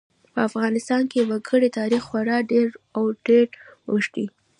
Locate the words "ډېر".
2.51-2.67, 3.27-3.47